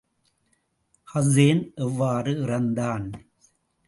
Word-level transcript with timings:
Hussein 1.07 1.61
எவ்வாறு 1.75 2.31
இறந்தான்? 2.43 3.07